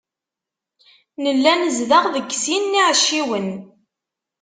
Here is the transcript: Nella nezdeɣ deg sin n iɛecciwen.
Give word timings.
Nella 1.23 1.53
nezdeɣ 1.55 2.03
deg 2.13 2.29
sin 2.43 2.63
n 2.71 2.79
iɛecciwen. 2.81 3.49